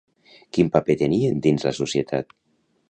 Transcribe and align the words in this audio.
Quin 0.57 0.71
paper 0.77 0.95
tenien 1.03 1.39
dins 1.47 1.69
la 1.71 1.77
societat? 1.83 2.37